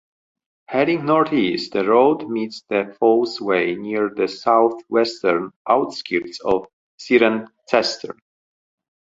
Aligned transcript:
Heading 0.65 1.05
northeast, 1.05 1.73
the 1.73 1.85
road 1.87 2.27
meets 2.27 2.63
the 2.67 2.95
Fosse 2.99 3.39
Way 3.39 3.75
near 3.75 4.09
the 4.09 4.27
southwestern 4.27 5.51
outskirts 5.69 6.39
of 6.43 6.65
Cirencester. 6.97 8.17